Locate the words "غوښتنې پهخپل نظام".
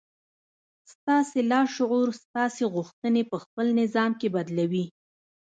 2.75-4.11